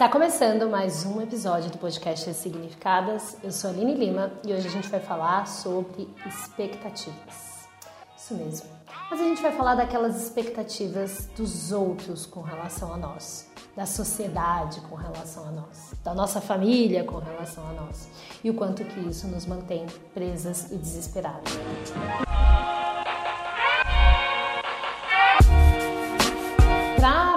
Está 0.00 0.08
começando 0.08 0.66
mais 0.66 1.04
um 1.04 1.20
episódio 1.20 1.70
do 1.70 1.76
podcast 1.76 2.32
Significadas. 2.32 3.36
Eu 3.44 3.52
sou 3.52 3.68
a 3.68 3.72
Aline 3.74 3.92
Lima 3.92 4.32
e 4.46 4.50
hoje 4.50 4.66
a 4.66 4.70
gente 4.70 4.88
vai 4.88 4.98
falar 4.98 5.46
sobre 5.46 6.08
expectativas. 6.26 7.68
Isso 8.16 8.32
mesmo. 8.32 8.66
Mas 9.10 9.20
a 9.20 9.24
gente 9.24 9.42
vai 9.42 9.52
falar 9.52 9.74
daquelas 9.74 10.18
expectativas 10.22 11.28
dos 11.36 11.70
outros 11.70 12.24
com 12.24 12.40
relação 12.40 12.94
a 12.94 12.96
nós, 12.96 13.50
da 13.76 13.84
sociedade 13.84 14.80
com 14.88 14.94
relação 14.94 15.46
a 15.46 15.50
nós, 15.50 15.92
da 16.02 16.14
nossa 16.14 16.40
família 16.40 17.04
com 17.04 17.18
relação 17.18 17.62
a 17.68 17.72
nós 17.74 18.08
e 18.42 18.48
o 18.48 18.54
quanto 18.54 18.82
que 18.82 19.00
isso 19.00 19.26
nos 19.26 19.44
mantém 19.44 19.84
presas 20.14 20.72
e 20.72 20.76
desesperadas. 20.76 21.52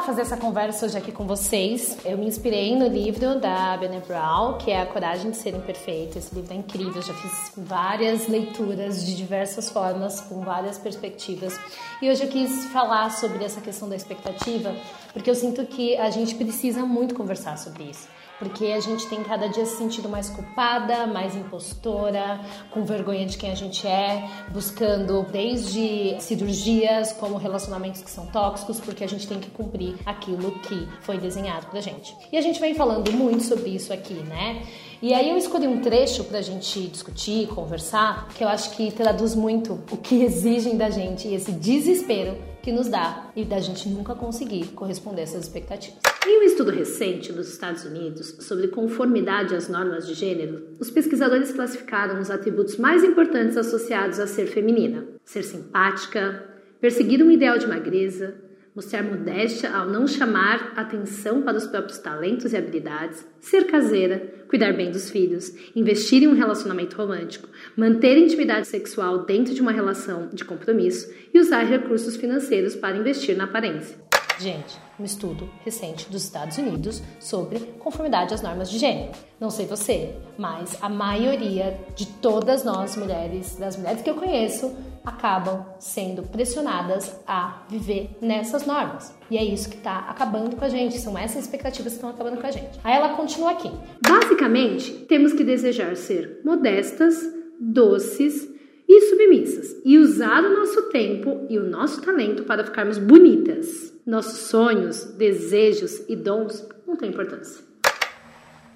Fazer 0.05 0.21
essa 0.21 0.35
conversa 0.35 0.85
hoje 0.85 0.97
aqui 0.97 1.13
com 1.13 1.25
vocês. 1.25 1.97
Eu 2.03 2.17
me 2.17 2.25
inspirei 2.25 2.75
no 2.75 2.87
livro 2.87 3.39
da 3.39 3.77
Brené 3.77 4.01
Brown, 4.01 4.57
que 4.57 4.69
é 4.69 4.81
A 4.81 4.85
Coragem 4.85 5.31
de 5.31 5.37
Ser 5.37 5.55
Imperfeito. 5.55 6.17
Esse 6.17 6.35
livro 6.35 6.53
é 6.53 6.57
incrível, 6.57 7.01
já 7.01 7.13
fiz 7.13 7.53
várias 7.55 8.27
leituras 8.27 9.05
de 9.05 9.15
diversas 9.15 9.69
formas, 9.69 10.19
com 10.19 10.41
várias 10.41 10.77
perspectivas. 10.77 11.57
E 12.01 12.09
hoje 12.09 12.23
eu 12.23 12.27
quis 12.27 12.65
falar 12.65 13.11
sobre 13.11 13.45
essa 13.45 13.61
questão 13.61 13.87
da 13.87 13.95
expectativa, 13.95 14.75
porque 15.13 15.29
eu 15.29 15.35
sinto 15.35 15.65
que 15.65 15.95
a 15.95 16.09
gente 16.09 16.35
precisa 16.35 16.85
muito 16.85 17.15
conversar 17.15 17.57
sobre 17.57 17.83
isso 17.83 18.07
porque 18.39 18.65
a 18.65 18.79
gente 18.79 19.07
tem 19.07 19.23
cada 19.23 19.47
dia 19.47 19.65
se 19.65 19.77
sentido 19.77 20.09
mais 20.09 20.29
culpada, 20.29 21.05
mais 21.07 21.35
impostora, 21.35 22.39
com 22.71 22.83
vergonha 22.83 23.25
de 23.25 23.37
quem 23.37 23.51
a 23.51 23.55
gente 23.55 23.87
é, 23.87 24.27
buscando 24.49 25.23
desde 25.31 26.15
cirurgias 26.19 27.13
como 27.13 27.37
relacionamentos 27.37 28.01
que 28.01 28.09
são 28.09 28.25
tóxicos, 28.27 28.79
porque 28.79 29.03
a 29.03 29.07
gente 29.07 29.27
tem 29.27 29.39
que 29.39 29.49
cumprir 29.51 29.95
aquilo 30.05 30.51
que 30.59 30.87
foi 31.01 31.17
desenhado 31.17 31.67
pra 31.67 31.81
gente. 31.81 32.15
E 32.31 32.37
a 32.37 32.41
gente 32.41 32.59
vem 32.59 32.73
falando 32.73 33.11
muito 33.11 33.43
sobre 33.43 33.69
isso 33.69 33.91
aqui, 33.93 34.13
né? 34.13 34.63
E 35.01 35.13
aí 35.13 35.29
eu 35.29 35.37
escolhi 35.37 35.67
um 35.67 35.81
trecho 35.81 36.23
pra 36.23 36.41
gente 36.41 36.87
discutir, 36.87 37.47
conversar, 37.47 38.29
que 38.29 38.43
eu 38.43 38.47
acho 38.47 38.71
que 38.71 38.89
traduz 38.91 39.35
muito 39.35 39.79
o 39.91 39.97
que 39.97 40.23
exigem 40.23 40.77
da 40.77 40.89
gente 40.89 41.27
e 41.27 41.35
esse 41.35 41.51
desespero 41.51 42.52
que 42.63 42.71
nos 42.71 42.87
dá 42.87 43.29
e 43.35 43.43
da 43.43 43.59
gente 43.59 43.89
nunca 43.89 44.15
conseguir 44.15 44.67
corresponder 44.67 45.19
a 45.19 45.23
essas 45.25 45.43
expectativas. 45.43 45.99
Em 46.25 46.39
um 46.39 46.43
estudo 46.43 46.71
recente 46.71 47.33
nos 47.33 47.49
Estados 47.49 47.83
Unidos 47.83 48.37
sobre 48.39 48.69
conformidade 48.69 49.53
às 49.53 49.67
normas 49.67 50.07
de 50.07 50.13
gênero, 50.13 50.69
os 50.79 50.89
pesquisadores 50.89 51.51
classificaram 51.51 52.21
os 52.21 52.31
atributos 52.31 52.77
mais 52.77 53.03
importantes 53.03 53.57
associados 53.57 54.17
a 54.17 54.25
ser 54.25 54.47
feminina: 54.47 55.05
ser 55.25 55.43
simpática, 55.43 56.41
perseguir 56.79 57.21
um 57.21 57.29
ideal 57.29 57.57
de 57.57 57.67
magreza, 57.67 58.35
mostrar 58.75 59.03
modéstia 59.03 59.71
ao 59.71 59.87
não 59.87 60.07
chamar 60.07 60.73
atenção 60.75 61.41
para 61.41 61.57
os 61.57 61.67
próprios 61.67 61.99
talentos 61.99 62.53
e 62.53 62.57
habilidades, 62.57 63.25
ser 63.39 63.67
caseira, 63.67 64.45
cuidar 64.49 64.73
bem 64.73 64.91
dos 64.91 65.09
filhos, 65.09 65.53
investir 65.75 66.23
em 66.23 66.27
um 66.27 66.35
relacionamento 66.35 66.97
romântico, 66.97 67.47
manter 67.77 68.17
intimidade 68.17 68.67
sexual 68.67 69.25
dentro 69.25 69.53
de 69.53 69.61
uma 69.61 69.71
relação 69.71 70.29
de 70.33 70.43
compromisso 70.43 71.13
e 71.33 71.39
usar 71.39 71.63
recursos 71.63 72.15
financeiros 72.15 72.75
para 72.75 72.97
investir 72.97 73.37
na 73.37 73.43
aparência. 73.43 74.03
Gente, 74.39 74.77
um 74.99 75.03
estudo 75.03 75.49
recente 75.63 76.09
dos 76.09 76.23
Estados 76.23 76.57
Unidos 76.57 77.03
sobre 77.19 77.59
conformidade 77.79 78.33
às 78.33 78.41
normas 78.41 78.69
de 78.69 78.79
gênero. 78.79 79.11
Não 79.39 79.49
sei 79.49 79.67
você, 79.67 80.15
mas 80.37 80.77
a 80.81 80.89
maioria 80.89 81.79
de 81.95 82.07
todas 82.07 82.63
nós 82.63 82.95
mulheres, 82.97 83.55
das 83.57 83.77
mulheres 83.77 84.01
que 84.01 84.09
eu 84.09 84.15
conheço, 84.15 84.75
acabam 85.05 85.65
sendo 85.79 86.23
pressionadas 86.23 87.19
a 87.27 87.63
viver 87.69 88.17
nessas 88.21 88.65
normas. 88.65 89.13
E 89.29 89.37
é 89.37 89.43
isso 89.43 89.69
que 89.69 89.77
está 89.77 89.99
acabando 90.09 90.55
com 90.55 90.63
a 90.63 90.69
gente, 90.69 90.99
são 90.99 91.17
essas 91.17 91.43
expectativas 91.43 91.93
que 91.93 91.97
estão 91.97 92.09
acabando 92.09 92.39
com 92.39 92.47
a 92.47 92.51
gente. 92.51 92.79
Aí 92.83 92.93
ela 92.95 93.09
continua 93.09 93.51
aqui. 93.51 93.71
Basicamente, 94.07 94.91
temos 95.05 95.33
que 95.33 95.43
desejar 95.43 95.95
ser 95.95 96.41
modestas, 96.43 97.15
doces 97.59 98.47
e 98.87 99.01
submissas 99.09 99.81
e 99.85 99.97
usar 99.97 100.43
o 100.43 100.57
nosso 100.57 100.89
tempo 100.89 101.45
e 101.49 101.57
o 101.57 101.69
nosso 101.69 102.01
talento 102.01 102.43
para 102.43 102.63
ficarmos 102.63 102.97
bonitas. 102.97 103.93
Nossos 104.05 104.49
sonhos, 104.49 105.05
desejos 105.15 106.03
e 106.09 106.15
dons 106.15 106.67
não 106.85 106.95
têm 106.95 107.09
importância. 107.09 107.63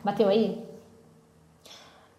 Bateu 0.04 0.30
aí? 0.30 0.67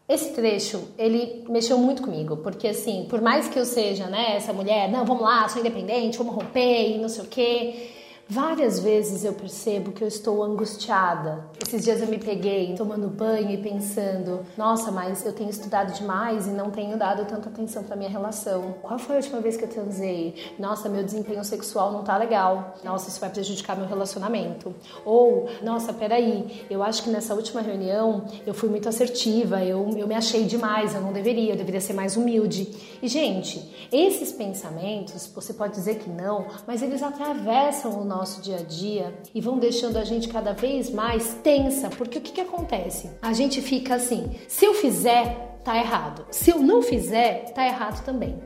Esse 0.09 0.31
trecho, 0.33 0.89
ele 0.97 1.45
mexeu 1.51 1.77
muito 1.77 2.03
comigo, 2.03 2.39
porque 2.39 2.67
assim, 2.69 3.07
por 3.11 3.21
mais 3.21 3.47
que 3.47 3.59
eu 3.59 3.67
seja, 3.67 4.07
né, 4.07 4.37
essa 4.37 4.55
mulher, 4.55 4.91
não, 4.91 5.05
vamos 5.05 5.23
lá, 5.23 5.47
sou 5.49 5.61
independente, 5.61 6.17
vamos 6.17 6.35
romper 6.35 6.95
e 6.95 6.99
não 6.99 7.11
sei 7.11 7.25
o 7.25 7.27
quê, 7.27 7.91
Várias 8.31 8.79
vezes 8.79 9.25
eu 9.25 9.33
percebo 9.33 9.91
que 9.91 10.05
eu 10.05 10.09
estou 10.09 10.45
angustiada. 10.45 11.47
Esses 11.67 11.83
dias 11.83 12.03
eu 12.03 12.07
me 12.07 12.19
peguei 12.19 12.75
tomando 12.75 13.09
banho 13.09 13.51
e 13.51 13.57
pensando: 13.57 14.41
nossa, 14.55 14.93
mas 14.93 15.25
eu 15.25 15.33
tenho 15.33 15.49
estudado 15.49 15.95
demais 15.95 16.47
e 16.47 16.51
não 16.51 16.71
tenho 16.71 16.99
dado 16.99 17.25
tanta 17.25 17.49
atenção 17.49 17.83
para 17.85 17.97
minha 17.97 18.11
relação. 18.11 18.75
Qual 18.83 18.99
foi 18.99 19.17
a 19.17 19.19
última 19.21 19.41
vez 19.41 19.57
que 19.57 19.65
eu 19.65 19.69
transei? 19.69 20.35
Nossa, 20.59 20.91
meu 20.91 21.03
desempenho 21.03 21.43
sexual 21.43 21.91
não 21.91 22.05
tá 22.05 22.19
legal. 22.19 22.75
Nossa, 22.85 23.09
isso 23.09 23.19
vai 23.19 23.31
prejudicar 23.31 23.75
meu 23.75 23.87
relacionamento. 23.87 24.75
Ou, 25.07 25.49
nossa, 25.63 25.95
peraí, 25.95 26.67
eu 26.69 26.83
acho 26.83 27.05
que 27.05 27.09
nessa 27.09 27.35
última 27.35 27.63
reunião 27.63 28.27
eu 28.47 28.53
fui 28.53 28.69
muito 28.69 28.91
assertiva, 28.91 29.65
eu, 29.65 29.89
eu 29.97 30.07
me 30.07 30.15
achei 30.15 30.45
demais, 30.45 30.95
eu 30.95 31.01
não 31.01 31.15
deveria, 31.15 31.55
eu 31.55 31.57
deveria 31.57 31.81
ser 31.81 31.95
mais 31.95 32.15
humilde. 32.15 32.77
E, 33.01 33.09
gente, 33.09 33.89
esses 33.91 34.33
pensamentos, 34.33 35.27
você 35.35 35.55
pode 35.55 35.73
dizer 35.73 35.95
que 35.95 36.11
não, 36.11 36.45
mas 36.67 36.83
eles 36.83 37.03
atravessam 37.03 37.99
o 37.99 38.05
nosso 38.05 38.18
nosso 38.19 38.43
dia 38.43 38.57
a 38.57 38.63
dia 38.63 39.15
e 39.33 39.41
vão 39.41 39.59
deixando 39.59 39.97
a 39.97 40.05
gente 40.05 40.29
cada 40.29 40.53
vez 40.53 40.91
mais 40.91 41.35
tensa, 41.43 41.89
porque 41.89 42.19
o 42.19 42.21
que, 42.21 42.33
que 42.33 42.41
acontece? 42.41 43.11
A 43.23 43.33
gente 43.33 43.63
fica 43.63 43.95
assim: 43.95 44.31
se 44.49 44.65
eu 44.65 44.75
fizer, 44.75 45.61
tá 45.65 45.77
errado, 45.77 46.27
se 46.31 46.51
eu 46.51 46.59
não 46.59 46.83
fizer, 46.83 47.53
tá 47.55 47.65
errado 47.65 48.05
também. 48.05 48.37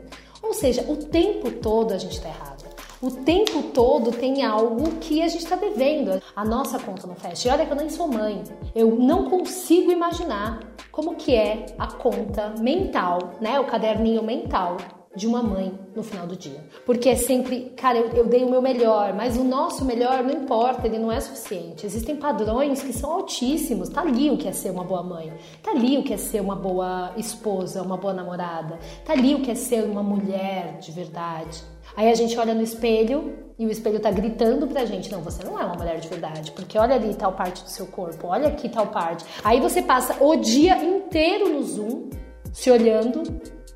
Ou 0.43 0.53
seja, 0.53 0.85
o 0.89 0.97
tempo 0.97 1.51
todo 1.51 1.93
a 1.93 1.99
gente 1.99 2.21
tá 2.21 2.29
errado. 2.29 2.63
O 3.01 3.11
tempo 3.11 3.63
todo 3.75 4.13
tem 4.13 4.45
algo 4.45 4.93
que 5.01 5.23
a 5.23 5.29
gente 5.29 5.43
está 5.43 5.57
devendo. 5.57 6.23
A 6.37 6.45
nossa 6.45 6.79
conta 6.79 7.05
não 7.07 7.17
fecha. 7.17 7.49
E 7.49 7.51
olha 7.51 7.67
que 7.67 7.73
eu 7.73 7.77
nem 7.77 7.91
sou 7.91 8.07
mãe. 8.07 8.45
Eu 8.75 8.95
não 8.95 9.29
consigo 9.29 9.91
imaginar 9.91 10.61
como 10.93 11.17
que 11.17 11.35
é 11.35 11.67
a 11.79 11.89
conta 11.89 12.55
mental, 12.61 13.33
né? 13.41 13.59
O 13.59 13.65
caderninho 13.65 14.23
mental 14.23 14.77
de 15.15 15.27
uma 15.27 15.43
mãe 15.43 15.79
no 15.95 16.03
final 16.03 16.27
do 16.27 16.37
dia. 16.37 16.65
Porque 16.87 17.09
é 17.09 17.17
sempre, 17.17 17.73
cara, 17.77 17.99
eu, 17.99 18.09
eu, 18.11 18.27
dei 18.27 18.43
o 18.43 18.51
meu 18.51 18.63
melhor, 18.63 19.13
mas 19.13 19.37
o 19.37 19.45
nosso 19.45 19.85
melhor 19.85 20.23
não 20.23 20.33
importa, 20.33 20.87
ele 20.87 20.99
não 20.99 21.13
é 21.13 21.21
suficiente. 21.21 21.85
Existem 21.85 22.17
padrões 22.17 22.83
que 22.83 22.93
são 22.93 23.13
altíssimos. 23.13 23.89
Tá 23.89 24.01
ali 24.01 24.31
o 24.31 24.37
que 24.37 24.49
é 24.49 24.53
ser 24.53 24.71
uma 24.71 24.85
boa 24.85 25.03
mãe, 25.03 25.33
tá 25.63 25.73
ali 25.73 25.99
o 25.99 26.03
que 26.03 26.15
é 26.15 26.17
ser 26.17 26.41
uma 26.41 26.57
boa 26.57 27.13
esposa, 27.17 27.83
uma 27.83 27.97
boa 27.97 28.15
namorada, 28.15 28.79
tá 29.05 29.13
ali 29.13 29.35
o 29.35 29.43
que 29.43 29.51
é 29.51 29.55
ser 29.55 29.85
uma 29.85 30.03
mulher 30.03 30.79
de 30.79 30.91
verdade. 30.93 31.63
Aí 31.95 32.11
a 32.11 32.15
gente 32.15 32.39
olha 32.39 32.55
no 32.55 32.63
espelho 32.63 33.35
e 33.59 33.67
o 33.67 33.71
espelho 33.71 34.01
tá 34.01 34.11
gritando 34.11 34.67
pra 34.67 34.85
gente: 34.87 35.11
não, 35.13 35.21
você 35.21 35.45
não 35.45 35.61
é 35.61 35.65
uma 35.65 35.75
mulher 35.75 36.01
de 36.01 36.09
verdade, 36.09 36.53
porque 36.53 36.79
olha 36.79 36.95
ali 36.95 37.15
tal 37.15 37.33
parte 37.33 37.63
do 37.63 37.69
seu 37.69 37.87
corpo, 37.87 38.29
olha 38.29 38.49
aqui 38.49 38.69
tal 38.69 38.87
parte. 38.87 39.25
Aí 39.45 39.61
você 39.61 39.83
passa 39.83 40.17
o 40.25 40.37
dia 40.37 40.83
inteiro 40.83 41.51
no 41.51 41.63
Zoom 41.63 42.11
se 42.53 42.71
olhando 42.71 43.23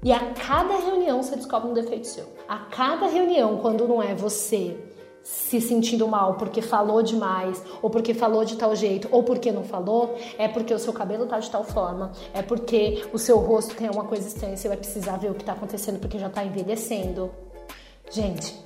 e 0.02 0.12
a 0.12 0.32
cada 0.34 0.76
reunião 0.78 1.22
você 1.22 1.37
descobre 1.37 1.70
um 1.70 1.75
defeito 1.75 2.06
seu. 2.06 2.26
A 2.48 2.58
cada 2.58 3.06
reunião, 3.06 3.58
quando 3.58 3.88
não 3.88 4.02
é 4.02 4.14
você 4.14 4.76
se 5.26 5.60
sentindo 5.60 6.06
mal 6.06 6.34
porque 6.34 6.62
falou 6.62 7.02
demais, 7.02 7.60
ou 7.82 7.90
porque 7.90 8.14
falou 8.14 8.44
de 8.44 8.54
tal 8.54 8.76
jeito, 8.76 9.08
ou 9.10 9.25
porque 9.25 9.50
não 9.50 9.64
falou, 9.64 10.14
é 10.38 10.46
porque 10.46 10.72
o 10.72 10.78
seu 10.78 10.93
cabelo 10.93 11.26
tá 11.26 11.40
de 11.40 11.50
tal 11.50 11.64
forma, 11.64 12.12
é 12.32 12.43
porque 12.43 13.04
o 13.12 13.19
seu 13.19 13.38
rosto 13.38 13.75
tem 13.75 13.90
uma 13.90 14.04
coisa 14.04 14.28
estranha, 14.28 14.56
você 14.56 14.69
vai 14.69 14.76
precisar 14.76 15.16
ver 15.16 15.32
o 15.32 15.34
que 15.34 15.44
tá 15.44 15.52
acontecendo 15.52 15.98
porque 15.98 16.16
já 16.16 16.31
tá 16.31 16.44
envelhecendo. 16.44 17.32
Gente, 18.08 18.56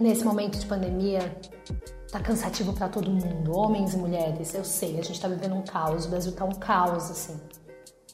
nesse 0.00 0.24
momento 0.24 0.58
de 0.58 0.66
pandemia, 0.66 1.32
tá 2.10 2.18
cansativo 2.18 2.72
para 2.72 2.88
todo 2.88 3.08
mundo, 3.08 3.56
homens 3.56 3.94
e 3.94 3.96
mulheres, 3.96 4.52
eu 4.52 4.64
sei, 4.64 4.98
a 4.98 5.02
gente 5.02 5.20
tá 5.20 5.28
vivendo 5.28 5.54
um 5.54 5.62
caos, 5.62 6.06
o 6.06 6.08
Brasil 6.08 6.32
tá 6.32 6.44
um 6.44 6.54
caos 6.54 7.08
assim. 7.08 7.38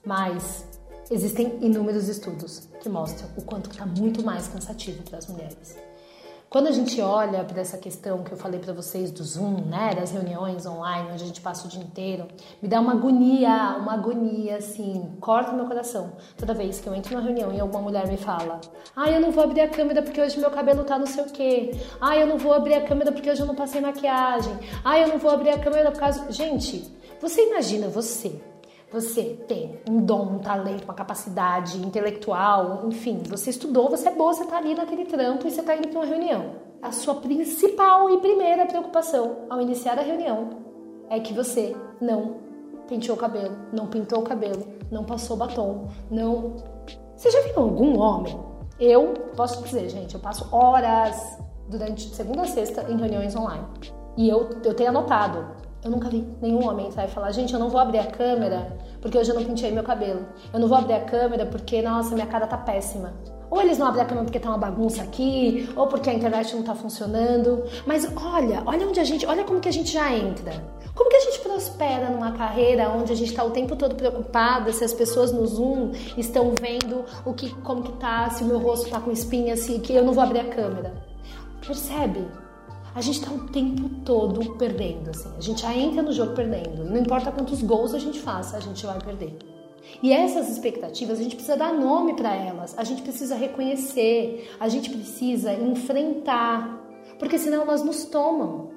Mas 0.04 0.66
Existem 1.08 1.58
inúmeros 1.61 2.08
estudos 2.08 2.69
que 2.81 2.88
mostram 2.88 3.29
o 3.37 3.43
quanto 3.43 3.70
está 3.70 3.87
muito 3.87 4.25
mais 4.25 4.49
cansativo 4.49 5.05
para 5.05 5.19
as 5.19 5.29
mulheres. 5.29 5.76
Quando 6.50 6.67
a 6.67 6.73
gente 6.73 7.00
olha 7.00 7.44
para 7.44 7.61
essa 7.61 7.79
questão 7.79 8.25
que 8.25 8.32
eu 8.32 8.37
falei 8.37 8.58
para 8.58 8.73
vocês 8.73 9.12
do 9.12 9.23
Zoom, 9.23 9.67
né, 9.67 9.94
das 9.94 10.11
reuniões 10.11 10.67
online, 10.67 11.11
onde 11.12 11.23
a 11.23 11.26
gente 11.26 11.41
passa 11.41 11.67
o 11.67 11.70
dia 11.70 11.81
inteiro, 11.81 12.26
me 12.61 12.69
dá 12.69 12.81
uma 12.81 12.93
agonia, 12.93 13.76
uma 13.79 13.94
agonia 13.94 14.56
assim, 14.56 15.17
corta 15.20 15.53
meu 15.53 15.67
coração. 15.67 16.12
Toda 16.37 16.55
vez 16.55 16.81
que 16.81 16.88
eu 16.88 16.94
entro 16.94 17.14
numa 17.14 17.25
reunião 17.25 17.52
e 17.52 17.61
alguma 17.61 17.82
mulher 17.82 18.09
me 18.09 18.17
fala: 18.17 18.61
"Ah, 18.97 19.09
eu 19.09 19.20
não 19.20 19.31
vou 19.31 19.44
abrir 19.44 19.61
a 19.61 19.69
câmera 19.69 20.02
porque 20.02 20.20
hoje 20.20 20.41
meu 20.41 20.50
cabelo 20.50 20.82
tá 20.82 20.99
não 20.99 21.06
sei 21.06 21.23
o 21.23 21.26
quê. 21.26 21.70
Ah, 22.00 22.17
eu 22.17 22.26
não 22.26 22.38
vou 22.38 22.52
abrir 22.52 22.75
a 22.75 22.85
câmera 22.85 23.12
porque 23.12 23.31
hoje 23.31 23.43
eu 23.43 23.47
não 23.47 23.55
passei 23.55 23.81
maquiagem. 23.81 24.56
Ah, 24.85 24.99
eu 24.99 25.06
não 25.06 25.19
vou 25.19 25.31
abrir 25.31 25.50
a 25.50 25.59
câmera 25.59 25.93
por 25.93 26.00
causa". 26.00 26.32
Gente, 26.32 26.91
você 27.20 27.47
imagina 27.49 27.88
você 27.88 28.41
você 28.91 29.37
tem 29.49 29.81
um 29.88 30.00
dom, 30.00 30.37
um 30.37 30.38
talento, 30.38 30.85
uma 30.85 30.94
capacidade 30.94 31.79
intelectual, 31.79 32.83
enfim, 32.87 33.23
você 33.29 33.50
estudou, 33.50 33.91
você 33.91 34.09
é 34.09 34.15
boa, 34.15 34.33
você 34.33 34.44
está 34.44 34.59
ali 34.59 34.75
naquele 34.75 35.05
trampo 35.05 35.47
e 35.47 35.50
você 35.50 35.61
está 35.61 35.77
indo 35.77 35.88
para 35.88 35.99
uma 35.99 36.06
reunião. 36.06 36.55
A 36.81 36.93
sua 36.93 37.17
principal 37.17 38.11
e 38.11 38.19
primeira 38.19 38.65
preocupação 38.67 39.38
ao 39.50 39.61
iniciar 39.61 39.99
a 39.99 40.03
reunião 40.03 40.50
é 41.11 41.19
que 41.19 41.33
você 41.33 41.75
não 42.00 42.37
penteou 42.88 43.17
o 43.17 43.21
cabelo, 43.21 43.56
não 43.73 43.88
pintou 43.88 44.21
o 44.21 44.23
cabelo, 44.23 44.67
não 44.91 45.05
passou 45.05 45.37
batom, 45.37 45.88
não. 46.11 46.55
Você 47.17 47.31
já 47.31 47.41
viu 47.43 47.59
algum 47.59 47.99
homem? 47.99 48.38
Eu 48.79 49.15
posso 49.37 49.62
dizer, 49.65 49.88
gente, 49.88 50.15
eu 50.15 50.21
passo 50.21 50.47
horas 50.55 51.38
durante 51.69 52.15
segunda 52.15 52.43
a 52.43 52.47
sexta 52.47 52.87
em 52.88 52.97
reuniões 52.97 53.35
online. 53.35 53.65
E 54.17 54.29
eu, 54.29 54.49
eu 54.65 54.75
tenho 54.75 54.91
anotado 54.91 55.65
eu 55.84 55.90
nunca 55.90 56.08
vi 56.08 56.26
nenhum 56.43 56.67
homem 56.67 56.88
e 56.88 57.08
falar, 57.08 57.31
gente, 57.32 57.52
eu 57.52 57.61
não 57.61 57.69
vou 57.69 57.81
abrir 57.81 57.99
a 57.99 58.06
câmera 58.06 58.76
porque 59.00 59.17
hoje 59.19 59.31
eu 59.31 59.34
não 59.37 59.44
pintei 59.44 59.70
meu 59.70 59.84
cabelo. 59.84 60.26
Eu 60.52 60.58
não 60.58 60.67
vou 60.67 60.76
abrir 60.76 60.94
a 60.94 61.05
câmera 61.05 61.46
porque, 61.46 61.81
nossa, 61.82 62.14
minha 62.14 62.26
cara 62.26 62.46
tá 62.46 62.56
péssima. 62.56 63.14
Ou 63.49 63.61
eles 63.61 63.78
não 63.78 63.87
abrem 63.87 64.02
a 64.02 64.06
câmera 64.06 64.25
porque 64.25 64.40
tá 64.40 64.49
uma 64.49 64.58
bagunça 64.58 65.02
aqui, 65.02 65.69
ou 65.76 65.87
porque 65.87 66.11
a 66.11 66.14
internet 66.14 66.55
não 66.56 66.64
tá 66.64 66.75
funcionando. 66.75 67.62
Mas 67.87 68.11
olha, 68.17 68.62
olha 68.67 68.87
onde 68.88 68.99
a 68.99 69.05
gente, 69.05 69.25
olha 69.25 69.44
como 69.44 69.61
que 69.61 69.69
a 69.69 69.73
gente 69.73 69.93
já 69.93 70.12
entra. 70.12 70.52
Como 70.94 71.08
que 71.08 71.17
a 71.17 71.20
gente 71.20 71.38
prospera 71.40 72.11
numa 72.11 72.32
carreira 72.32 72.90
onde 72.90 73.12
a 73.12 73.14
gente 73.14 73.31
está 73.31 73.44
o 73.44 73.50
tempo 73.50 73.76
todo 73.76 73.94
preocupada 73.94 74.73
se 74.73 74.82
as 74.82 74.93
pessoas 74.93 75.31
no 75.31 75.46
Zoom 75.46 75.93
estão 76.17 76.52
vendo 76.61 77.05
o 77.25 77.32
que, 77.32 77.50
como 77.61 77.82
que 77.82 77.93
tá, 77.93 78.28
se 78.31 78.43
o 78.43 78.46
meu 78.46 78.58
rosto 78.58 78.90
tá 78.90 78.99
com 78.99 79.12
espinha, 79.12 79.56
se 79.56 79.78
que 79.78 79.94
eu 79.94 80.05
não 80.05 80.12
vou 80.12 80.25
abrir 80.25 80.40
a 80.40 80.49
câmera. 80.49 80.94
Percebe? 81.64 82.26
A 82.96 83.02
gente 83.02 83.19
está 83.19 83.31
o 83.31 83.40
tempo 83.40 83.90
todo 84.06 84.54
perdendo, 84.54 85.10
assim. 85.10 85.28
A 85.37 85.40
gente 85.43 85.60
já 85.60 85.76
entra 85.76 86.02
no 86.02 86.12
jogo 86.12 86.34
perdendo. 86.34 86.82
Não 86.82 86.96
importa 86.96 87.31
quantos 87.31 87.60
gols 87.60 87.93
a 87.93 87.98
gente 87.98 88.19
faça, 88.19 88.56
a 88.56 88.60
gente 88.60 88.87
vai 88.87 88.98
perder. 88.98 89.37
E 90.02 90.14
essas 90.14 90.48
expectativas, 90.48 91.20
a 91.20 91.22
gente 91.22 91.37
precisa 91.37 91.58
dar 91.58 91.75
nome 91.75 92.14
para 92.14 92.34
elas, 92.34 92.75
a 92.78 92.84
gente 92.84 93.02
precisa 93.02 93.37
reconhecer, 93.37 94.50
a 94.58 94.66
gente 94.70 94.88
precisa 94.88 95.52
enfrentar, 95.52 96.82
porque 97.19 97.38
senão 97.38 97.62
elas 97.62 97.84
nos 97.84 98.06
tomam. 98.06 98.70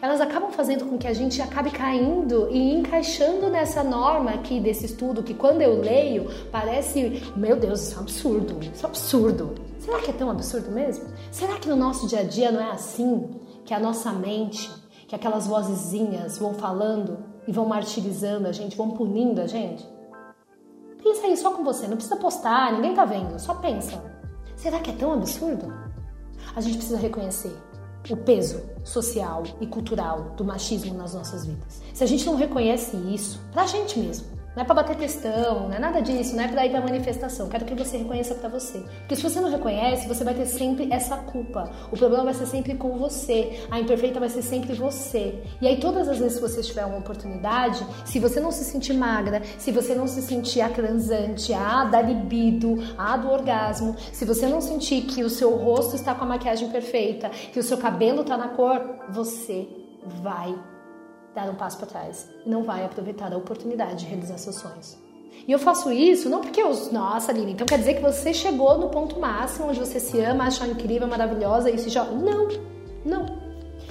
Elas 0.00 0.20
acabam 0.20 0.52
fazendo 0.52 0.84
com 0.84 0.96
que 0.96 1.08
a 1.08 1.12
gente 1.12 1.42
acabe 1.42 1.72
caindo 1.72 2.48
e 2.52 2.74
encaixando 2.74 3.48
nessa 3.48 3.82
norma 3.82 4.30
aqui 4.30 4.60
desse 4.60 4.86
estudo 4.86 5.22
que 5.22 5.34
quando 5.34 5.62
eu 5.62 5.80
leio 5.80 6.30
parece, 6.52 7.22
meu 7.34 7.56
Deus, 7.56 7.80
isso 7.80 7.94
é 7.94 7.98
um 7.98 8.02
absurdo, 8.02 8.58
isso 8.60 8.84
é 8.84 8.86
um 8.86 8.90
absurdo. 8.90 9.54
Será 9.80 9.98
que 10.00 10.10
é 10.10 10.14
tão 10.14 10.30
absurdo 10.30 10.70
mesmo? 10.70 11.06
Será 11.32 11.54
que 11.54 11.68
no 11.68 11.74
nosso 11.74 12.06
dia 12.06 12.20
a 12.20 12.22
dia 12.22 12.52
não 12.52 12.60
é 12.60 12.70
assim? 12.70 13.26
Que 13.68 13.74
a 13.74 13.78
nossa 13.78 14.10
mente, 14.10 14.72
que 15.06 15.14
aquelas 15.14 15.46
vozezinhas 15.46 16.38
vão 16.38 16.54
falando 16.54 17.18
e 17.46 17.52
vão 17.52 17.66
martirizando 17.66 18.48
a 18.48 18.52
gente, 18.52 18.74
vão 18.74 18.92
punindo 18.92 19.42
a 19.42 19.46
gente? 19.46 19.86
Pensa 21.02 21.26
aí 21.26 21.36
só 21.36 21.50
com 21.50 21.62
você, 21.62 21.86
não 21.86 21.98
precisa 21.98 22.16
postar, 22.16 22.72
ninguém 22.72 22.94
tá 22.94 23.04
vendo, 23.04 23.38
só 23.38 23.52
pensa. 23.56 24.02
Será 24.56 24.80
que 24.80 24.90
é 24.90 24.94
tão 24.94 25.12
absurdo? 25.12 25.70
A 26.56 26.62
gente 26.62 26.78
precisa 26.78 26.96
reconhecer 26.96 27.54
o 28.08 28.16
peso 28.16 28.62
social 28.82 29.42
e 29.60 29.66
cultural 29.66 30.30
do 30.34 30.46
machismo 30.46 30.94
nas 30.94 31.12
nossas 31.12 31.44
vidas. 31.44 31.82
Se 31.92 32.02
a 32.02 32.06
gente 32.06 32.24
não 32.24 32.36
reconhece 32.36 32.96
isso, 33.12 33.38
pra 33.52 33.66
gente 33.66 33.98
mesmo, 33.98 34.28
não 34.58 34.64
é 34.64 34.66
para 34.66 34.74
bater 34.74 34.96
questão, 34.96 35.68
não 35.68 35.72
é 35.72 35.78
nada 35.78 36.02
disso, 36.02 36.34
não 36.34 36.42
é 36.42 36.48
para 36.48 36.66
ir 36.66 36.70
para 36.70 36.80
manifestação. 36.80 37.48
Quero 37.48 37.64
que 37.64 37.76
você 37.76 37.96
reconheça 37.98 38.34
para 38.34 38.48
você. 38.48 38.80
Porque 38.80 39.14
se 39.14 39.22
você 39.22 39.40
não 39.40 39.48
reconhece, 39.48 40.08
você 40.08 40.24
vai 40.24 40.34
ter 40.34 40.46
sempre 40.46 40.88
essa 40.90 41.16
culpa. 41.16 41.70
O 41.92 41.96
problema 41.96 42.24
vai 42.24 42.34
ser 42.34 42.46
sempre 42.46 42.74
com 42.74 42.98
você. 42.98 43.64
A 43.70 43.78
imperfeita 43.78 44.18
vai 44.18 44.28
ser 44.28 44.42
sempre 44.42 44.74
você. 44.74 45.40
E 45.60 45.68
aí 45.68 45.78
todas 45.78 46.08
as 46.08 46.18
vezes 46.18 46.40
que 46.40 46.42
você 46.42 46.60
tiver 46.60 46.84
uma 46.84 46.98
oportunidade, 46.98 47.86
se 48.04 48.18
você 48.18 48.40
não 48.40 48.50
se 48.50 48.64
sentir 48.64 48.94
magra, 48.94 49.42
se 49.58 49.70
você 49.70 49.94
não 49.94 50.08
se 50.08 50.20
sentir 50.22 50.60
a 50.60 50.68
transante, 50.68 51.54
a 51.54 51.84
da 51.84 52.02
libido, 52.02 52.82
a 52.98 53.16
do 53.16 53.30
orgasmo, 53.30 53.94
se 54.12 54.24
você 54.24 54.48
não 54.48 54.60
sentir 54.60 55.02
que 55.02 55.22
o 55.22 55.30
seu 55.30 55.54
rosto 55.54 55.94
está 55.94 56.16
com 56.16 56.24
a 56.24 56.28
maquiagem 56.30 56.68
perfeita, 56.68 57.28
que 57.28 57.60
o 57.60 57.62
seu 57.62 57.78
cabelo 57.78 58.22
está 58.22 58.36
na 58.36 58.48
cor, 58.48 59.06
você 59.08 59.68
vai 60.20 60.52
dar 61.34 61.48
um 61.50 61.54
passo 61.54 61.78
para 61.78 61.86
trás 61.86 62.28
e 62.44 62.48
não 62.48 62.62
vai 62.62 62.84
aproveitar 62.84 63.32
a 63.32 63.36
oportunidade 63.36 63.96
de 63.96 64.06
realizar 64.06 64.38
seus 64.38 64.56
sonhos. 64.56 64.98
E 65.46 65.52
eu 65.52 65.58
faço 65.58 65.90
isso 65.90 66.28
não 66.28 66.40
porque 66.40 66.60
eu, 66.60 66.70
nossa, 66.92 67.32
Aline, 67.32 67.52
então 67.52 67.66
quer 67.66 67.78
dizer 67.78 67.94
que 67.94 68.02
você 68.02 68.34
chegou 68.34 68.78
no 68.78 68.88
ponto 68.88 69.18
máximo 69.18 69.68
onde 69.68 69.78
você 69.78 69.98
se 69.98 70.20
ama, 70.20 70.44
acha 70.44 70.66
incrível, 70.66 71.06
maravilhosa 71.06 71.70
e 71.70 71.78
se 71.78 71.88
joga. 71.88 72.10
Não, 72.12 72.48
não. 73.04 73.26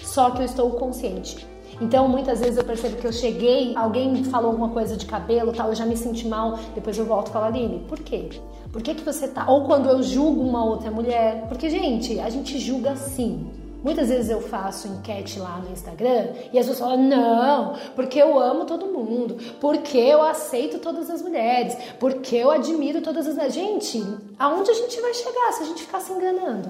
Só 0.04 0.30
que 0.32 0.42
eu 0.42 0.46
estou 0.46 0.70
consciente. 0.72 1.48
Então, 1.80 2.08
muitas 2.08 2.40
vezes 2.40 2.58
eu 2.58 2.64
percebo 2.64 2.98
que 2.98 3.06
eu 3.06 3.14
cheguei, 3.14 3.76
alguém 3.76 4.24
falou 4.26 4.52
alguma 4.52 4.70
coisa 4.70 4.98
de 4.98 5.06
cabelo, 5.06 5.54
tal, 5.54 5.70
eu 5.70 5.76
já 5.76 5.86
me 5.86 5.96
senti 5.96 6.28
mal, 6.28 6.58
depois 6.74 6.98
eu 6.98 7.06
volto 7.06 7.30
e 7.30 7.32
falo, 7.32 7.46
Aline, 7.46 7.86
por 7.88 8.00
quê? 8.00 8.30
Por 8.72 8.82
que, 8.82 8.96
que 8.96 9.04
você 9.04 9.28
tá? 9.28 9.50
Ou 9.50 9.66
quando 9.66 9.88
eu 9.88 10.02
julgo 10.02 10.42
uma 10.42 10.64
outra 10.66 10.90
mulher, 10.90 11.46
porque, 11.48 11.70
gente, 11.70 12.20
a 12.20 12.30
gente 12.30 12.58
julga 12.58 12.96
sim. 12.96 13.48
Muitas 13.84 14.10
vezes 14.10 14.30
eu 14.30 14.42
faço 14.42 14.88
enquete 14.88 15.40
lá 15.40 15.60
no 15.60 15.72
Instagram 15.72 16.30
e 16.52 16.60
as 16.60 16.68
pessoas 16.68 16.80
falam: 16.80 17.08
não, 17.08 17.74
porque 17.96 18.20
eu 18.22 18.40
amo 18.40 18.66
todo 18.66 18.88
mundo, 18.88 19.38
porque 19.60 19.98
eu 19.98 20.22
aceito 20.22 20.80
todas 20.80 21.10
as 21.10 21.22
mulheres, 21.22 21.78
porque 22.00 22.36
eu 22.36 22.52
admiro 22.52 23.02
todas 23.02 23.28
as. 23.28 23.54
Gente, 23.54 24.04
aonde 24.38 24.72
a 24.72 24.74
gente 24.74 25.00
vai 25.00 25.14
chegar 25.14 25.54
se 25.54 25.64
a 25.64 25.66
gente 25.66 25.84
ficar 25.84 26.00
se 26.00 26.12
enganando? 26.12 26.70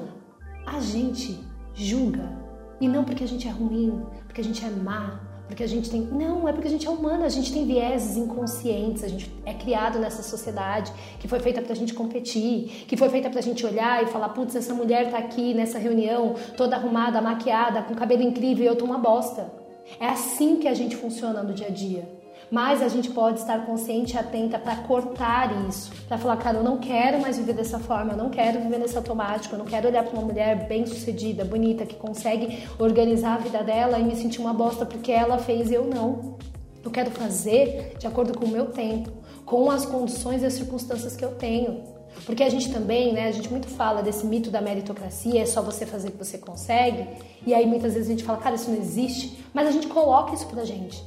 A 0.66 0.80
gente 0.80 1.40
julga. 1.74 2.48
E 2.80 2.88
não 2.88 3.04
porque 3.04 3.24
a 3.24 3.28
gente 3.28 3.48
é 3.48 3.52
ruim, 3.52 4.06
porque 4.28 4.42
a 4.42 4.44
gente 4.44 4.64
é 4.64 4.70
má, 4.70 5.20
porque 5.48 5.64
a 5.64 5.68
gente 5.68 5.90
tem. 5.90 6.02
Não, 6.02 6.48
é 6.48 6.52
porque 6.52 6.68
a 6.68 6.72
gente 6.72 6.86
é 6.86 6.90
humana, 6.90 7.26
a 7.26 7.30
gente 7.30 7.52
tem 7.54 7.66
vieses 7.66 8.18
inconscientes, 8.18 9.04
a 9.04 9.08
gente 9.08 9.32
é 9.46 9.54
criado 9.54 9.98
nessa 9.98 10.22
sociedade 10.22 10.92
que 11.20 11.28
foi 11.28 11.40
feita 11.40 11.62
pra 11.62 11.74
gente 11.74 11.94
competir, 11.94 12.86
que 12.88 12.98
foi 12.98 13.10
feita 13.10 13.30
pra 13.30 13.42
gente 13.42 13.66
olhar 13.66 14.04
e 14.04 14.08
falar: 14.08 14.30
putz, 14.30 14.56
essa 14.56 14.74
mulher 14.74 15.10
tá 15.10 15.18
aqui 15.18 15.54
nessa 15.54 15.80
reunião, 15.80 16.36
toda 16.56 16.76
arrumada, 16.76 17.22
maquiada, 17.22 17.82
com 17.82 17.96
cabelo 17.96 18.22
incrível 18.22 18.66
e 18.66 18.68
eu 18.68 18.76
tô 18.76 18.86
uma 18.86 18.98
bosta. 18.98 19.52
É 20.00 20.08
assim 20.08 20.58
que 20.58 20.68
a 20.68 20.74
gente 20.74 20.98
funciona 20.98 21.42
no 21.42 21.54
dia 21.54 21.68
a 21.68 21.72
dia 21.72 22.17
mas 22.50 22.82
a 22.82 22.88
gente 22.88 23.10
pode 23.10 23.40
estar 23.40 23.66
consciente 23.66 24.16
e 24.16 24.18
atenta 24.18 24.58
para 24.58 24.76
cortar 24.78 25.68
isso, 25.68 25.92
para 26.08 26.18
falar, 26.18 26.38
cara, 26.38 26.58
eu 26.58 26.64
não 26.64 26.78
quero 26.78 27.20
mais 27.22 27.38
viver 27.38 27.54
dessa 27.54 27.80
forma, 27.80 28.14
eu 28.14 28.18
não 28.18 28.30
quero 28.30 28.60
viver 28.62 28.80
nesse 28.80 28.96
automático, 28.96 29.54
eu 29.54 29.60
não 29.60 29.66
quero 29.66 29.88
olhar 29.88 30.04
para 30.04 30.14
uma 30.14 30.26
mulher 30.26 30.68
bem-sucedida, 30.68 31.44
bonita, 31.44 31.86
que 31.86 31.96
consegue 31.96 32.64
organizar 32.80 33.36
a 33.36 33.38
vida 33.38 33.64
dela 33.64 34.00
e 34.00 34.04
me 34.04 34.16
sentir 34.16 34.40
uma 34.40 34.54
bosta 34.54 34.86
porque 34.86 35.12
ela 35.12 35.38
fez 35.38 35.70
e 35.70 35.74
eu 35.74 35.86
não. 35.86 36.38
Eu 36.84 36.92
quero 36.92 37.12
fazer 37.12 37.96
de 38.00 38.08
acordo 38.08 38.38
com 38.38 38.46
o 38.46 38.50
meu 38.50 38.68
tempo, 38.68 39.12
com 39.46 39.70
as 39.70 39.86
condições 39.86 40.42
e 40.42 40.46
as 40.46 40.54
circunstâncias 40.54 41.18
que 41.18 41.26
eu 41.26 41.36
tenho. 41.36 41.84
Porque 42.26 42.44
a 42.44 42.50
gente 42.50 42.72
também, 42.72 43.14
né, 43.14 43.28
a 43.28 43.32
gente 43.32 43.50
muito 43.50 43.68
fala 43.68 44.02
desse 44.02 44.26
mito 44.26 44.50
da 44.50 44.62
meritocracia, 44.62 45.42
é 45.42 45.46
só 45.46 45.62
você 45.62 45.86
fazer 45.86 46.12
que 46.12 46.18
você 46.18 46.38
consegue, 46.38 47.08
e 47.46 47.54
aí 47.54 47.66
muitas 47.68 47.94
vezes 47.94 48.08
a 48.08 48.12
gente 48.12 48.24
fala, 48.24 48.40
cara, 48.40 48.56
isso 48.56 48.72
não 48.72 48.78
existe, 48.78 49.44
mas 49.54 49.68
a 49.68 49.72
gente 49.72 49.88
coloca 49.88 50.34
isso 50.34 50.48
pra 50.48 50.64
gente. 50.64 51.04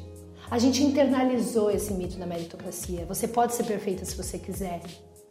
A 0.51 0.59
gente 0.59 0.83
internalizou 0.83 1.71
esse 1.71 1.95
mito 1.95 2.17
da 2.17 2.27
meritocracia. 2.27 3.07
Você 3.07 3.29
pode 3.29 3.55
ser 3.55 3.63
perfeita 3.63 4.05
se 4.05 4.17
você 4.17 4.37
quiser. 4.37 4.81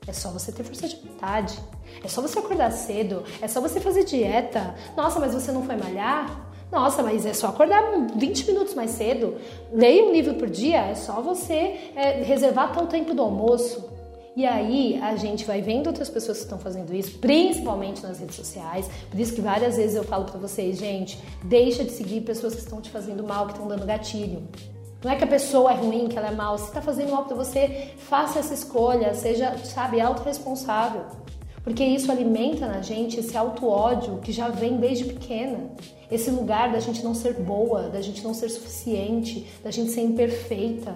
É 0.07 0.13
só 0.13 0.29
você 0.29 0.49
ter 0.49 0.63
força 0.63 0.87
de 0.87 0.95
vontade. 0.95 1.59
É 2.01 2.07
só 2.07 2.21
você 2.21 2.39
acordar 2.39 2.71
cedo. 2.71 3.23
É 3.41 3.47
só 3.49 3.59
você 3.59 3.81
fazer 3.81 4.05
dieta. 4.05 4.75
Nossa, 4.95 5.19
mas 5.19 5.33
você 5.33 5.51
não 5.51 5.63
foi 5.63 5.75
malhar? 5.75 6.49
Nossa, 6.71 7.03
mas 7.03 7.25
é 7.25 7.33
só 7.33 7.47
acordar 7.47 7.83
20 8.15 8.47
minutos 8.47 8.73
mais 8.73 8.91
cedo. 8.91 9.35
Leia 9.73 10.05
um 10.05 10.13
livro 10.13 10.35
por 10.35 10.49
dia. 10.49 10.85
É 10.85 10.95
só 10.95 11.21
você 11.21 11.91
é, 11.97 12.23
reservar 12.23 12.71
tal 12.71 12.87
tempo 12.87 13.13
do 13.13 13.21
almoço. 13.21 13.89
E 14.37 14.45
aí 14.45 14.97
a 15.01 15.17
gente 15.17 15.43
vai 15.43 15.61
vendo 15.61 15.87
outras 15.87 16.07
pessoas 16.07 16.37
que 16.37 16.43
estão 16.45 16.59
fazendo 16.59 16.95
isso, 16.95 17.17
principalmente 17.19 18.01
nas 18.01 18.19
redes 18.19 18.37
sociais. 18.37 18.89
Por 19.11 19.19
isso 19.19 19.33
que 19.33 19.41
várias 19.41 19.75
vezes 19.75 19.97
eu 19.97 20.03
falo 20.05 20.23
para 20.23 20.39
vocês, 20.39 20.77
gente, 20.77 21.21
deixa 21.43 21.83
de 21.83 21.91
seguir 21.91 22.21
pessoas 22.21 22.55
que 22.55 22.61
estão 22.61 22.79
te 22.79 22.89
fazendo 22.89 23.21
mal, 23.21 23.47
que 23.47 23.51
estão 23.51 23.67
dando 23.67 23.85
gatilho. 23.85 24.47
Não 25.03 25.11
é 25.11 25.15
que 25.15 25.23
a 25.23 25.27
pessoa 25.27 25.71
é 25.71 25.75
ruim, 25.75 26.07
que 26.07 26.17
ela 26.17 26.27
é 26.27 26.35
mal. 26.35 26.57
Se 26.57 26.65
está 26.65 26.81
fazendo 26.81 27.13
algo 27.13 27.27
para 27.27 27.37
você, 27.37 27.91
faça 27.97 28.39
essa 28.39 28.53
escolha, 28.53 29.13
seja, 29.13 29.57
sabe, 29.63 30.01
autorresponsável. 30.01 31.03
Porque 31.63 31.83
isso 31.83 32.11
alimenta 32.11 32.67
na 32.67 32.81
gente 32.81 33.19
esse 33.19 33.37
auto-ódio 33.37 34.17
que 34.17 34.31
já 34.31 34.49
vem 34.49 34.77
desde 34.77 35.05
pequena. 35.05 35.69
Esse 36.11 36.31
lugar 36.31 36.71
da 36.71 36.79
gente 36.79 37.03
não 37.03 37.13
ser 37.13 37.33
boa, 37.33 37.83
da 37.83 38.01
gente 38.01 38.23
não 38.23 38.33
ser 38.33 38.49
suficiente, 38.49 39.47
da 39.63 39.71
gente 39.71 39.91
ser 39.91 40.01
imperfeita. 40.01 40.95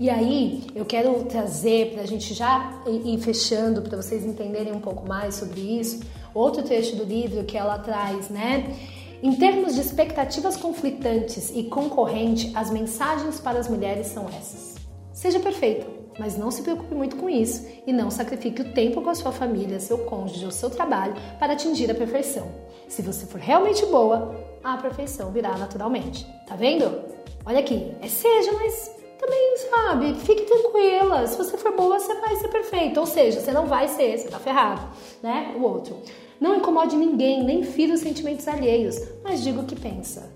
E 0.00 0.10
aí 0.10 0.64
eu 0.74 0.84
quero 0.84 1.24
trazer 1.24 1.92
para 1.92 2.02
a 2.02 2.06
gente 2.06 2.34
já 2.34 2.82
ir 2.86 3.18
fechando, 3.18 3.82
para 3.82 3.96
vocês 3.96 4.24
entenderem 4.24 4.72
um 4.72 4.80
pouco 4.80 5.06
mais 5.08 5.36
sobre 5.36 5.60
isso, 5.60 6.00
outro 6.34 6.62
trecho 6.62 6.96
do 6.96 7.04
livro 7.04 7.44
que 7.44 7.56
ela 7.56 7.78
traz, 7.78 8.28
né? 8.28 8.76
Em 9.20 9.34
termos 9.34 9.74
de 9.74 9.80
expectativas 9.80 10.56
conflitantes 10.56 11.50
e 11.52 11.64
concorrente, 11.64 12.52
as 12.54 12.70
mensagens 12.70 13.40
para 13.40 13.58
as 13.58 13.68
mulheres 13.68 14.06
são 14.06 14.28
essas. 14.28 14.76
Seja 15.12 15.40
perfeita, 15.40 15.88
mas 16.20 16.38
não 16.38 16.52
se 16.52 16.62
preocupe 16.62 16.94
muito 16.94 17.16
com 17.16 17.28
isso 17.28 17.66
e 17.84 17.92
não 17.92 18.12
sacrifique 18.12 18.62
o 18.62 18.72
tempo 18.72 19.02
com 19.02 19.10
a 19.10 19.16
sua 19.16 19.32
família, 19.32 19.80
seu 19.80 19.98
cônjuge 20.04 20.44
ou 20.44 20.52
seu 20.52 20.70
trabalho 20.70 21.14
para 21.36 21.54
atingir 21.54 21.90
a 21.90 21.96
perfeição. 21.96 22.46
Se 22.86 23.02
você 23.02 23.26
for 23.26 23.40
realmente 23.40 23.84
boa, 23.86 24.36
a 24.62 24.76
perfeição 24.76 25.32
virá 25.32 25.58
naturalmente. 25.58 26.24
Tá 26.46 26.54
vendo? 26.54 27.02
Olha 27.44 27.58
aqui, 27.58 27.92
é 28.00 28.06
seja, 28.06 28.52
mas 28.52 28.94
também, 29.18 29.56
sabe, 29.68 30.14
fique 30.14 30.42
tranquila. 30.42 31.26
Se 31.26 31.36
você 31.36 31.58
for 31.58 31.74
boa, 31.74 31.98
você 31.98 32.14
vai 32.20 32.36
ser 32.36 32.48
perfeita. 32.48 33.00
Ou 33.00 33.06
seja, 33.06 33.40
você 33.40 33.50
não 33.50 33.66
vai 33.66 33.88
ser, 33.88 34.16
você 34.16 34.28
tá 34.28 34.38
ferrado, 34.38 34.86
né? 35.20 35.56
O 35.58 35.62
outro. 35.64 36.00
Não 36.40 36.56
incomode 36.56 36.96
ninguém, 36.96 37.42
nem 37.44 37.62
fira 37.62 37.94
os 37.94 38.00
sentimentos 38.00 38.46
alheios, 38.46 38.96
mas 39.24 39.42
diga 39.42 39.60
o 39.60 39.64
que 39.64 39.74
pensa. 39.74 40.30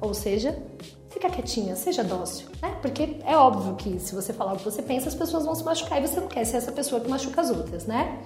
Ou 0.00 0.12
seja, 0.14 0.56
fica 1.10 1.30
quietinha, 1.30 1.76
seja 1.76 2.04
dócil, 2.04 2.48
né? 2.62 2.76
Porque 2.82 3.16
é 3.24 3.36
óbvio 3.36 3.74
que 3.74 3.98
se 3.98 4.14
você 4.14 4.32
falar 4.32 4.54
o 4.54 4.56
que 4.56 4.64
você 4.64 4.82
pensa, 4.82 5.08
as 5.08 5.14
pessoas 5.14 5.44
vão 5.44 5.54
se 5.54 5.64
machucar 5.64 6.02
e 6.02 6.06
você 6.06 6.20
não 6.20 6.28
quer 6.28 6.44
ser 6.44 6.58
essa 6.58 6.72
pessoa 6.72 7.00
que 7.00 7.08
machuca 7.08 7.40
as 7.40 7.50
outras, 7.50 7.86
né? 7.86 8.20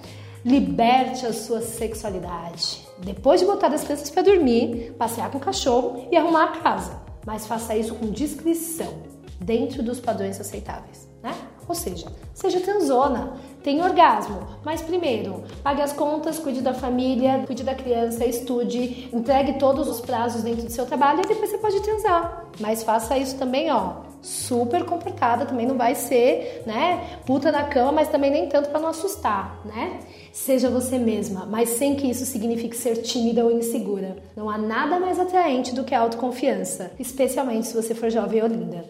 Liberte 0.45 1.25
a 1.27 1.33
sua 1.33 1.61
sexualidade. 1.61 2.87
Depois 2.99 3.41
de 3.41 3.47
botar 3.47 3.69
as 3.69 3.83
crianças 3.83 4.11
para 4.11 4.23
dormir, 4.23 4.95
passear 4.99 5.31
com 5.31 5.39
o 5.39 5.41
cachorro 5.41 6.09
e 6.11 6.17
arrumar 6.17 6.45
a 6.45 6.61
casa. 6.61 7.01
Mas 7.27 7.47
faça 7.47 7.75
isso 7.77 7.95
com 7.95 8.11
discrição, 8.11 8.93
dentro 9.41 9.83
dos 9.83 10.01
padrões 10.01 10.41
aceitáveis, 10.41 11.09
né? 11.23 11.35
Ou 11.67 11.75
seja, 11.75 12.07
seja 12.35 12.61
transona, 12.61 13.35
tenha 13.65 13.83
orgasmo, 13.83 14.47
mas 14.63 14.83
primeiro, 14.83 15.43
pague 15.63 15.81
as 15.81 15.91
contas, 15.91 16.39
cuide 16.39 16.61
da 16.61 16.75
família, 16.75 17.45
cuide 17.47 17.65
da 17.65 17.75
criança, 17.75 18.27
estude, 18.27 19.09
entregue 19.11 19.55
todos 19.55 19.89
os 19.89 20.03
prazos 20.03 20.43
dentro 20.43 20.65
do 20.65 20.71
seu 20.71 20.85
trabalho 20.85 21.23
e 21.25 21.27
depois 21.27 21.51
você 21.51 21.57
pode 21.57 21.81
transar. 21.81 22.45
Mas 22.61 22.83
faça 22.83 23.17
isso 23.17 23.39
também, 23.39 23.73
ó, 23.73 24.03
super 24.21 24.85
comportada, 24.85 25.47
também 25.47 25.67
não 25.67 25.79
vai 25.79 25.95
ser, 25.95 26.63
né, 26.67 27.19
puta 27.25 27.51
na 27.51 27.65
cama, 27.65 27.91
mas 27.91 28.11
também 28.11 28.31
nem 28.31 28.51
tanto 28.51 28.69
para 28.69 28.81
não 28.81 28.89
assustar, 28.89 29.59
né? 29.65 29.99
Seja 30.31 30.69
você 30.69 30.99
mesma, 30.99 31.47
mas 31.47 31.71
sem 31.71 31.97
que 31.97 32.07
isso 32.07 32.27
signifique 32.27 32.77
ser 32.77 32.97
tímida 32.97 33.43
ou 33.43 33.51
insegura. 33.51 34.17
Não 34.37 34.51
há 34.51 34.59
nada 34.59 35.01
mais 35.01 35.19
atraente 35.19 35.75
do 35.75 35.85
que 35.85 35.95
a 35.95 36.01
autoconfiança, 36.01 36.93
especialmente 36.99 37.69
se 37.69 37.75
você 37.75 37.95
for 37.95 38.11
jovem 38.11 38.43
ou 38.43 38.49
linda. 38.49 38.85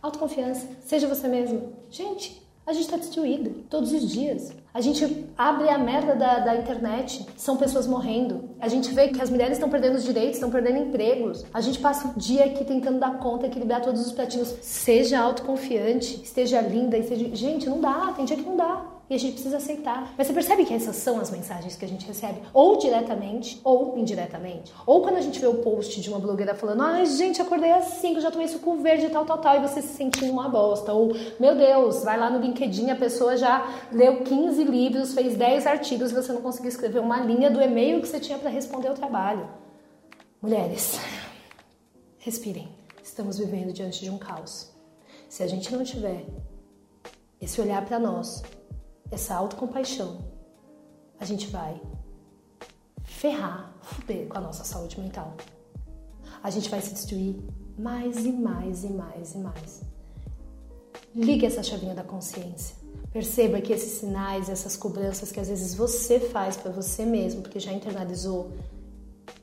Autoconfiança, 0.00 0.68
seja 0.84 1.08
você 1.08 1.26
mesma. 1.26 1.62
Gente, 1.90 2.43
a 2.66 2.72
gente 2.72 2.84
está 2.84 2.96
destruída 2.96 3.50
todos 3.68 3.92
os 3.92 4.10
dias. 4.10 4.52
A 4.72 4.80
gente 4.80 5.26
abre 5.36 5.68
a 5.68 5.78
merda 5.78 6.16
da, 6.16 6.38
da, 6.40 6.56
internet, 6.56 7.26
são 7.36 7.56
pessoas 7.56 7.86
morrendo. 7.86 8.50
A 8.58 8.68
gente 8.68 8.92
vê 8.92 9.08
que 9.08 9.22
as 9.22 9.30
mulheres 9.30 9.52
estão 9.52 9.68
perdendo 9.68 9.96
os 9.96 10.04
direitos, 10.04 10.34
estão 10.34 10.50
perdendo 10.50 10.78
empregos. 10.78 11.44
A 11.52 11.60
gente 11.60 11.78
passa 11.78 12.08
o 12.08 12.18
dia 12.18 12.46
aqui 12.46 12.64
tentando 12.64 12.98
dar 12.98 13.18
conta, 13.18 13.46
equilibrar 13.46 13.82
todos 13.82 14.04
os 14.04 14.12
pratinhos. 14.12 14.48
Seja 14.62 15.20
autoconfiante, 15.20 16.22
esteja 16.22 16.60
linda, 16.60 16.96
esteja... 16.96 17.34
Gente, 17.36 17.68
não 17.68 17.80
dá, 17.80 18.12
tem 18.16 18.24
dia 18.24 18.36
que 18.36 18.42
não 18.42 18.56
dá 18.56 18.93
e 19.08 19.14
a 19.14 19.18
gente 19.18 19.34
precisa 19.34 19.58
aceitar. 19.58 20.14
Mas 20.16 20.26
você 20.26 20.32
percebe 20.32 20.64
que 20.64 20.72
essas 20.72 20.96
são 20.96 21.20
as 21.20 21.30
mensagens 21.30 21.76
que 21.76 21.84
a 21.84 21.88
gente 21.88 22.06
recebe, 22.06 22.40
ou 22.52 22.78
diretamente 22.78 23.60
ou 23.62 23.98
indiretamente. 23.98 24.72
Ou 24.86 25.02
quando 25.02 25.16
a 25.16 25.20
gente 25.20 25.38
vê 25.38 25.46
o 25.46 25.54
post 25.54 26.00
de 26.00 26.08
uma 26.08 26.18
blogueira 26.18 26.54
falando: 26.54 26.82
ai, 26.82 27.06
gente, 27.06 27.40
acordei 27.40 27.70
que 28.00 28.18
eu 28.18 28.20
já 28.20 28.30
tomei 28.30 28.48
suco 28.48 28.76
verde, 28.76 29.08
tal, 29.08 29.24
tal, 29.24 29.38
tal, 29.38 29.56
e 29.56 29.60
você 29.60 29.82
se 29.82 29.94
sentindo 29.94 30.32
uma 30.32 30.48
bosta. 30.48 30.92
Ou, 30.92 31.14
meu 31.38 31.56
Deus, 31.56 32.04
vai 32.04 32.18
lá 32.18 32.30
no 32.30 32.38
LinkedIn, 32.38 32.90
a 32.90 32.96
pessoa 32.96 33.36
já 33.36 33.66
leu 33.92 34.22
15 34.22 34.64
livros, 34.64 35.14
fez 35.14 35.36
10 35.36 35.66
artigos 35.66 36.10
e 36.10 36.14
você 36.14 36.32
não 36.32 36.42
conseguiu 36.42 36.68
escrever 36.68 37.00
uma 37.00 37.20
linha 37.20 37.50
do 37.50 37.60
e-mail 37.60 38.00
que 38.00 38.08
você 38.08 38.20
tinha 38.20 38.38
para 38.38 38.50
responder 38.50 38.88
ao 38.88 38.94
trabalho. 38.94 39.48
Mulheres, 40.40 40.98
respirem. 42.18 42.68
Estamos 43.02 43.38
vivendo 43.38 43.72
diante 43.72 44.02
de 44.02 44.10
um 44.10 44.18
caos. 44.18 44.70
Se 45.28 45.42
a 45.42 45.46
gente 45.46 45.72
não 45.72 45.82
tiver 45.82 46.24
esse 47.40 47.60
olhar 47.60 47.84
para 47.84 47.98
nós, 47.98 48.42
essa 49.14 49.34
autocompaixão, 49.34 50.18
a 51.18 51.24
gente 51.24 51.46
vai 51.46 51.80
ferrar, 53.04 53.72
fuder 53.80 54.26
com 54.28 54.38
a 54.38 54.40
nossa 54.40 54.64
saúde 54.64 55.00
mental. 55.00 55.34
A 56.42 56.50
gente 56.50 56.68
vai 56.68 56.80
se 56.80 56.92
destruir 56.92 57.36
mais 57.78 58.24
e 58.24 58.32
mais 58.32 58.84
e 58.84 58.90
mais 58.90 59.34
e 59.34 59.38
mais. 59.38 59.82
Ligue 61.14 61.46
essa 61.46 61.62
chavinha 61.62 61.94
da 61.94 62.02
consciência. 62.02 62.76
Perceba 63.12 63.60
que 63.60 63.72
esses 63.72 64.00
sinais, 64.00 64.48
essas 64.48 64.76
cobranças 64.76 65.30
que 65.30 65.38
às 65.38 65.48
vezes 65.48 65.74
você 65.74 66.18
faz 66.18 66.56
para 66.56 66.72
você 66.72 67.06
mesmo, 67.06 67.42
porque 67.42 67.60
já 67.60 67.72
internalizou, 67.72 68.50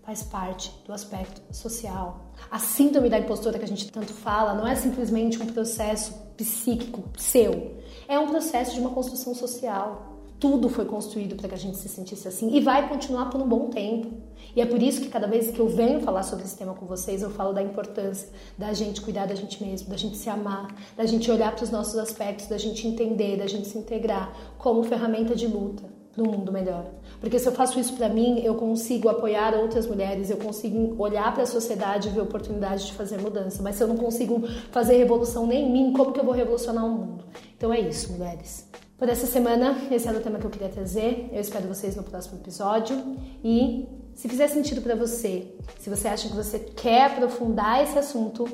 faz 0.03 0.21
parte 0.21 0.69
do 0.85 0.91
aspecto 0.91 1.41
social. 1.55 2.25
A 2.51 2.59
síndrome 2.59 3.09
da 3.09 3.17
impostora 3.17 3.57
que 3.57 3.63
a 3.63 3.67
gente 3.67 3.89
tanto 3.89 4.13
fala 4.13 4.53
não 4.53 4.67
é 4.67 4.75
simplesmente 4.75 5.41
um 5.41 5.45
processo 5.45 6.13
psíquico 6.35 7.03
seu, 7.17 7.80
é 8.11 8.19
um 8.19 8.27
processo 8.27 8.73
de 8.73 8.81
uma 8.81 8.89
construção 8.89 9.33
social. 9.33 10.17
Tudo 10.37 10.67
foi 10.67 10.83
construído 10.83 11.37
para 11.37 11.47
que 11.47 11.55
a 11.55 11.57
gente 11.57 11.77
se 11.77 11.87
sentisse 11.87 12.27
assim 12.27 12.53
e 12.53 12.59
vai 12.59 12.89
continuar 12.89 13.29
por 13.29 13.39
um 13.39 13.47
bom 13.47 13.69
tempo. 13.69 14.11
E 14.53 14.59
é 14.59 14.65
por 14.65 14.83
isso 14.83 14.99
que 14.99 15.07
cada 15.07 15.27
vez 15.27 15.49
que 15.49 15.59
eu 15.59 15.69
venho 15.69 16.01
falar 16.01 16.23
sobre 16.23 16.43
esse 16.43 16.57
tema 16.57 16.73
com 16.73 16.85
vocês, 16.85 17.21
eu 17.21 17.29
falo 17.29 17.53
da 17.53 17.63
importância 17.63 18.27
da 18.57 18.73
gente 18.73 18.99
cuidar 18.99 19.27
da 19.27 19.35
gente 19.35 19.63
mesmo, 19.63 19.89
da 19.89 19.95
gente 19.95 20.17
se 20.17 20.29
amar, 20.29 20.75
da 20.97 21.05
gente 21.05 21.31
olhar 21.31 21.55
para 21.55 21.63
os 21.63 21.69
nossos 21.69 21.97
aspectos, 21.97 22.47
da 22.47 22.57
gente 22.57 22.85
entender, 22.85 23.37
da 23.37 23.47
gente 23.47 23.65
se 23.65 23.77
integrar 23.77 24.33
como 24.57 24.83
ferramenta 24.83 25.33
de 25.33 25.47
luta 25.47 25.83
no 26.17 26.25
mundo 26.25 26.51
melhor. 26.51 26.85
Porque 27.21 27.39
se 27.39 27.47
eu 27.47 27.53
faço 27.53 27.79
isso 27.79 27.93
para 27.93 28.09
mim, 28.09 28.41
eu 28.43 28.55
consigo 28.55 29.07
apoiar 29.07 29.55
outras 29.55 29.87
mulheres, 29.87 30.29
eu 30.29 30.37
consigo 30.37 31.01
olhar 31.01 31.33
para 31.33 31.43
a 31.43 31.47
sociedade 31.47 32.09
e 32.09 32.11
ver 32.11 32.19
oportunidade 32.19 32.87
de 32.87 32.93
fazer 32.93 33.21
mudança. 33.21 33.63
Mas 33.63 33.77
se 33.77 33.83
eu 33.83 33.87
não 33.87 33.95
consigo 33.95 34.45
fazer 34.69 34.97
revolução 34.97 35.47
nem 35.47 35.69
em 35.69 35.71
mim, 35.71 35.93
como 35.93 36.11
que 36.11 36.19
eu 36.19 36.25
vou 36.25 36.33
revolucionar 36.33 36.85
o 36.85 36.89
mundo? 36.89 37.20
Então 37.61 37.71
é 37.71 37.79
isso, 37.79 38.11
mulheres. 38.11 38.67
Por 38.97 39.07
essa 39.07 39.27
semana, 39.27 39.77
esse 39.91 40.07
era 40.07 40.17
o 40.17 40.19
tema 40.19 40.39
que 40.39 40.45
eu 40.45 40.49
queria 40.49 40.67
trazer. 40.67 41.29
Eu 41.31 41.39
espero 41.39 41.67
vocês 41.67 41.95
no 41.95 42.01
próximo 42.01 42.39
episódio. 42.39 42.97
E 43.43 43.87
se 44.15 44.27
fizer 44.27 44.47
sentido 44.47 44.81
para 44.81 44.95
você, 44.95 45.53
se 45.77 45.87
você 45.87 46.07
acha 46.07 46.27
que 46.27 46.33
você 46.33 46.57
quer 46.57 47.05
aprofundar 47.05 47.83
esse 47.83 47.99
assunto, 47.99 48.47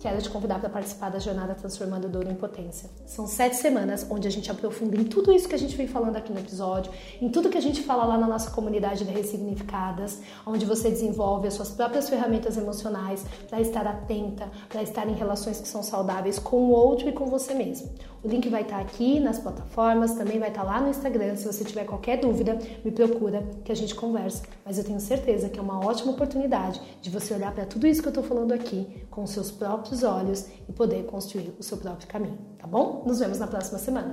Quero 0.00 0.22
te 0.22 0.30
convidar 0.30 0.60
para 0.60 0.68
participar 0.68 1.10
da 1.10 1.18
jornada 1.18 1.56
Transformando 1.56 2.08
Dor 2.08 2.24
em 2.28 2.34
Potência. 2.36 2.88
São 3.04 3.26
sete 3.26 3.56
semanas 3.56 4.06
onde 4.08 4.28
a 4.28 4.30
gente 4.30 4.48
aprofunda 4.48 4.96
em 4.96 5.02
tudo 5.02 5.32
isso 5.32 5.48
que 5.48 5.56
a 5.56 5.58
gente 5.58 5.76
vem 5.76 5.88
falando 5.88 6.14
aqui 6.14 6.32
no 6.32 6.38
episódio, 6.38 6.92
em 7.20 7.28
tudo 7.28 7.48
que 7.48 7.58
a 7.58 7.60
gente 7.60 7.82
fala 7.82 8.04
lá 8.04 8.16
na 8.16 8.28
nossa 8.28 8.52
comunidade 8.52 9.04
de 9.04 9.10
Ressignificadas, 9.10 10.20
onde 10.46 10.64
você 10.64 10.88
desenvolve 10.88 11.48
as 11.48 11.54
suas 11.54 11.70
próprias 11.70 12.08
ferramentas 12.08 12.56
emocionais 12.56 13.24
para 13.48 13.60
estar 13.60 13.88
atenta, 13.88 14.48
para 14.68 14.84
estar 14.84 15.08
em 15.08 15.14
relações 15.14 15.60
que 15.60 15.66
são 15.66 15.82
saudáveis 15.82 16.38
com 16.38 16.58
o 16.58 16.70
outro 16.70 17.08
e 17.08 17.12
com 17.12 17.26
você 17.26 17.52
mesmo. 17.52 17.90
O 18.22 18.28
link 18.28 18.48
vai 18.48 18.62
estar 18.62 18.80
aqui 18.80 19.20
nas 19.20 19.38
plataformas, 19.38 20.14
também 20.14 20.38
vai 20.38 20.48
estar 20.48 20.64
lá 20.64 20.80
no 20.80 20.88
Instagram. 20.88 21.36
Se 21.36 21.46
você 21.46 21.64
tiver 21.64 21.84
qualquer 21.84 22.18
dúvida, 22.18 22.58
me 22.84 22.90
procura 22.90 23.46
que 23.64 23.70
a 23.70 23.76
gente 23.76 23.94
conversa. 23.94 24.42
Mas 24.64 24.76
eu 24.76 24.84
tenho 24.84 25.00
certeza 25.00 25.48
que 25.48 25.58
é 25.58 25.62
uma 25.62 25.84
ótima 25.84 26.12
oportunidade 26.12 26.80
de 27.00 27.10
você 27.10 27.32
olhar 27.34 27.52
para 27.52 27.64
tudo 27.64 27.86
isso 27.86 28.02
que 28.02 28.08
eu 28.08 28.10
estou 28.12 28.24
falando 28.24 28.52
aqui 28.52 29.06
com 29.10 29.26
seus 29.26 29.50
próprios 29.50 30.02
olhos 30.02 30.46
e 30.68 30.72
poder 30.72 31.04
construir 31.06 31.54
o 31.58 31.62
seu 31.62 31.76
próprio 31.76 32.08
caminho, 32.08 32.38
tá 32.58 32.66
bom? 32.66 33.04
Nos 33.06 33.20
vemos 33.20 33.38
na 33.38 33.46
próxima 33.46 33.78
semana. 33.78 34.12